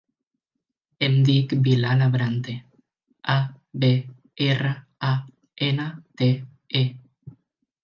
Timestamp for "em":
1.07-1.17